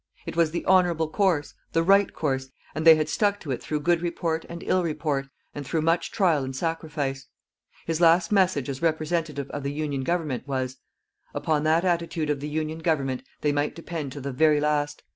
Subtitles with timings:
[0.25, 3.81] It was the honourable course, the right course, and they had stuck to it through
[3.81, 7.27] good report and ill report, and through much trial and sacrifice.
[7.85, 10.77] His last message as representative of the Union Government was:
[11.35, 15.03] Upon that attitude of the Union Government they might depend to the very last.